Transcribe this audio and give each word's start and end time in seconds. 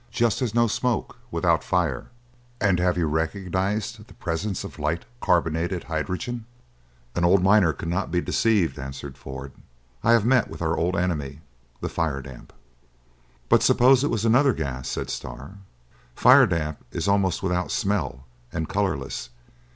"Just 0.09 0.41
as 0.41 0.55
no 0.55 0.65
smoke 0.65 1.17
without 1.29 1.63
fire." 1.63 2.07
"And 2.59 2.79
have 2.79 2.97
you 2.97 3.05
recognized 3.05 4.03
the 4.07 4.15
presence 4.15 4.63
of 4.63 4.79
light 4.79 5.05
carburetted 5.21 5.83
hydrogen?" 5.83 6.45
"An 7.13 7.23
old 7.23 7.43
miner 7.43 7.71
could 7.71 7.87
not 7.89 8.09
be 8.09 8.19
deceived," 8.19 8.79
answered 8.79 9.15
Ford. 9.15 9.51
"I 10.03 10.13
have 10.13 10.25
met 10.25 10.49
with 10.49 10.59
our 10.59 10.75
old 10.75 10.95
enemy, 10.95 11.41
the 11.81 11.87
fire 11.87 12.23
damp!" 12.23 12.51
"But 13.47 13.61
suppose 13.61 14.03
it 14.03 14.09
was 14.09 14.25
another 14.25 14.53
gas," 14.53 14.87
said 14.89 15.11
Starr. 15.11 15.57
"Firedamp 16.15 16.77
is 16.91 17.07
almost 17.07 17.43
without 17.43 17.69
smell, 17.69 18.25
and 18.51 18.67
colorless. 18.67 19.29